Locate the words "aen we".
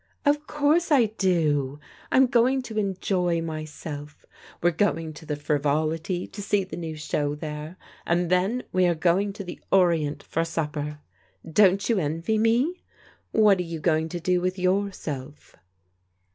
8.33-8.87